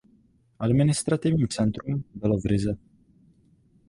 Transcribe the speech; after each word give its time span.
Administrativní 0.59 1.47
centrum 1.47 2.03
bylo 2.15 2.37
v 2.39 2.45
Rize. 2.45 2.77